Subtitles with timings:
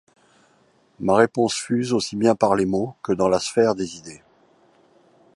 [0.99, 4.23] Ma réponse fuse aussi bien par les mots que dans la sphère des idées.